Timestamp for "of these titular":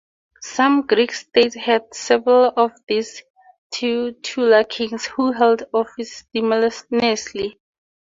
2.57-4.63